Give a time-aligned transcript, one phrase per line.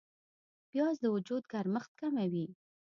[0.69, 2.47] پیاز د وجود ګرمښت کموي